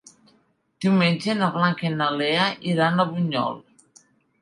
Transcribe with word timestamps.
Diumenge 0.85 1.35
na 1.43 1.51
Blanca 1.59 1.87
i 1.89 1.93
na 2.01 2.09
Lea 2.17 2.51
iran 2.75 3.01
a 3.01 3.09
Bunyol. 3.15 3.65